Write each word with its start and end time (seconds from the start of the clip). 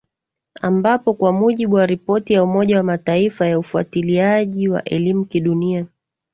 ambapo 0.61 1.13
kwa 1.13 1.31
mujibu 1.33 1.75
wa 1.75 1.85
ripoti 1.85 2.33
ya 2.33 2.43
Umoja 2.43 2.77
wa 2.77 2.83
Mataifa 2.83 3.47
ya 3.47 3.59
ufuatiliaji 3.59 4.67
wa 4.69 4.83
elimu 4.83 5.25
kidunia 5.25 5.87